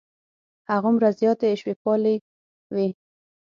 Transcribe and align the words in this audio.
هماغومره 0.69 1.09
زیاتې 1.19 1.45
حشوي 1.51 1.75
پالې 1.83 2.15
وې. 2.75 2.87